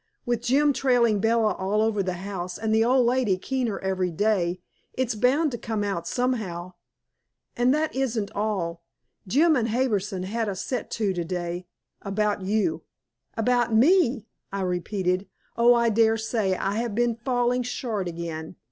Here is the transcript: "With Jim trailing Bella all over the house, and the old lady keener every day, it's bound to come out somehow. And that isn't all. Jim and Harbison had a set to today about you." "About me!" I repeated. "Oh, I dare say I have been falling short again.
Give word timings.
"With 0.25 0.41
Jim 0.41 0.73
trailing 0.73 1.19
Bella 1.19 1.53
all 1.53 1.79
over 1.83 2.01
the 2.01 2.13
house, 2.25 2.57
and 2.57 2.73
the 2.73 2.83
old 2.83 3.05
lady 3.05 3.37
keener 3.37 3.77
every 3.81 4.09
day, 4.09 4.59
it's 4.93 5.13
bound 5.13 5.51
to 5.51 5.59
come 5.59 5.83
out 5.83 6.07
somehow. 6.07 6.73
And 7.55 7.71
that 7.75 7.93
isn't 7.95 8.31
all. 8.33 8.81
Jim 9.27 9.55
and 9.55 9.69
Harbison 9.69 10.23
had 10.23 10.49
a 10.49 10.55
set 10.55 10.89
to 10.89 11.13
today 11.13 11.67
about 12.01 12.41
you." 12.41 12.81
"About 13.37 13.75
me!" 13.75 14.25
I 14.51 14.61
repeated. 14.61 15.27
"Oh, 15.55 15.75
I 15.75 15.89
dare 15.89 16.17
say 16.17 16.55
I 16.55 16.77
have 16.79 16.95
been 16.95 17.13
falling 17.15 17.61
short 17.61 18.07
again. 18.07 18.55